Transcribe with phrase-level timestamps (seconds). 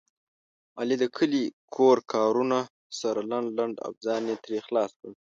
[0.79, 1.43] علي د کلي
[1.75, 2.59] کور کارونه
[2.99, 5.11] سره لنډ بنډ او ځان یې ترې خلاص کړ.